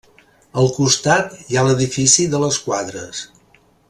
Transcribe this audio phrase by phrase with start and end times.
[0.61, 3.21] Al costat hi ha l'edifici de les quadres.